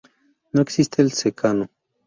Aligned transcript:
No 0.53 0.63
existe 0.63 1.03
el 1.03 1.11
secano. 1.11 1.69